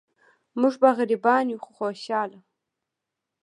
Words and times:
مونږ 0.59 0.73
به 0.81 0.89
غریبان 0.97 1.45
یو 1.51 1.63
خو 1.63 1.71
خوشحاله. 1.79 2.39